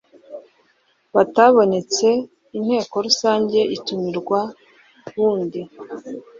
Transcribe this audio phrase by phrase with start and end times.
[1.15, 2.07] batabonetse
[2.57, 4.39] Inteko Rusange itumirwa
[5.13, 5.61] bundi